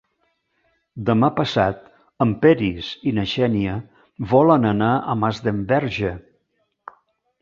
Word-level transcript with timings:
Demà 1.09 1.27
passat 1.39 1.83
en 2.25 2.31
Peris 2.45 2.89
i 3.11 3.15
na 3.17 3.27
Xènia 3.35 3.75
volen 4.33 4.67
anar 4.73 4.91
a 4.97 5.17
Masdenverge. 5.27 6.15